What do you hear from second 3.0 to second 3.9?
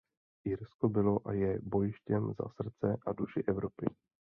a duši Evropy.